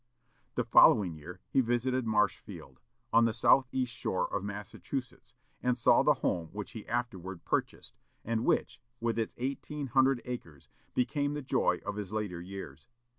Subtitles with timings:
[0.55, 2.79] The following year he visited Marshfield,
[3.13, 7.99] on the south east shore of Massachusetts, and saw the home which he afterward purchased,
[8.25, 12.87] and which, with its eighteen hundred acres, became the joy of his later years.